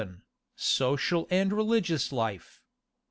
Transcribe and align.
XI. 0.01 0.13
SOCIAL 0.55 1.27
AND 1.29 1.53
RELIGIOUS 1.53 2.11
LIFE. 2.11 2.59